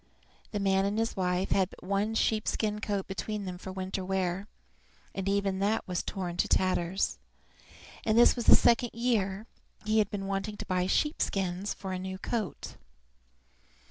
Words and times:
The 0.49 0.59
man 0.59 0.85
and 0.85 0.97
his 0.97 1.15
wife 1.15 1.51
had 1.51 1.69
but 1.69 1.83
one 1.83 2.15
sheepskin 2.15 2.81
coat 2.81 3.05
between 3.05 3.45
them 3.45 3.59
for 3.59 3.71
winter 3.71 4.03
wear, 4.03 4.47
and 5.13 5.29
even 5.29 5.59
that 5.59 5.87
was 5.87 6.01
torn 6.01 6.37
to 6.37 6.47
tatters, 6.47 7.19
and 8.03 8.17
this 8.17 8.35
was 8.35 8.47
the 8.47 8.55
second 8.55 8.93
year 8.95 9.45
he 9.85 9.99
had 9.99 10.09
been 10.09 10.25
wanting 10.25 10.57
to 10.57 10.65
buy 10.65 10.87
sheep 10.87 11.21
skins 11.21 11.75
for 11.75 11.91
a 11.93 11.99
new 11.99 12.17
coat. 12.17 12.77